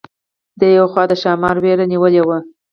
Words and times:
د 0.59 0.61
یوې 0.75 0.87
خوا 0.91 1.03
د 1.09 1.13
ښامار 1.21 1.57
وېرې 1.63 1.85
نیولې 1.93 2.21
وه. 2.27 2.37